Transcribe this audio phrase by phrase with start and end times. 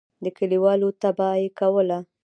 [0.23, 1.99] د کلیوالو طبعه یې کوله.